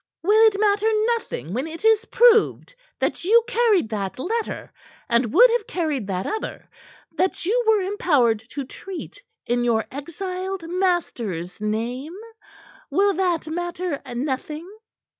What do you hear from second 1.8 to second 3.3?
is proved that